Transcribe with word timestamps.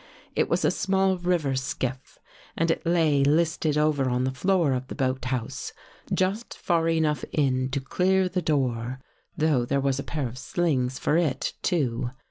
It 0.35 0.49
was 0.49 0.65
a 0.65 0.71
small 0.71 1.19
river 1.19 1.55
skiff 1.55 2.17
and 2.57 2.71
it 2.71 2.87
lay 2.87 3.23
listed 3.23 3.77
over 3.77 4.09
on 4.09 4.23
the 4.23 4.31
floor 4.33 4.73
of 4.73 4.87
the 4.87 4.95
boathouse, 4.95 5.73
just 6.11 6.57
far 6.57 6.89
enough 6.89 7.23
in 7.31 7.69
to 7.69 7.79
clear 7.79 8.27
the 8.27 8.41
door, 8.41 8.99
though 9.37 9.63
there 9.63 9.79
was 9.79 9.99
a 9.99 10.03
pair 10.03 10.27
of 10.27 10.39
slings 10.39 10.97
for 10.97 11.17
it, 11.17 11.53
too. 11.61 12.09